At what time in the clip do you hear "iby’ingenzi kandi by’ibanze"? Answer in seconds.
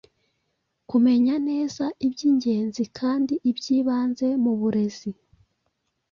2.05-4.27